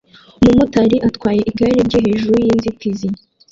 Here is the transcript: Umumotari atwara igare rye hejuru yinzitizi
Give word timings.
Umumotari 0.41 0.95
atwara 1.07 1.41
igare 1.51 1.73
rye 1.87 1.99
hejuru 2.05 2.37
yinzitizi 2.45 3.07